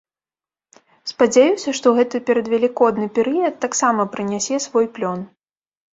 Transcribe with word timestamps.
Спадзяюся, 1.11 1.69
што 1.81 1.87
гэты 1.99 2.21
перадвелікодны 2.29 3.11
перыяд 3.19 3.55
таксама 3.67 4.01
прынясе 4.15 4.55
свой 4.69 4.85
плён. 4.97 5.19